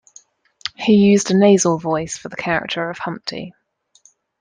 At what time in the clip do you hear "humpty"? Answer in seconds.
2.97-3.53